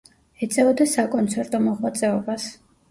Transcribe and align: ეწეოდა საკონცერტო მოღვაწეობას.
ეწეოდა 0.47 0.87
საკონცერტო 0.95 1.61
მოღვაწეობას. 1.71 2.51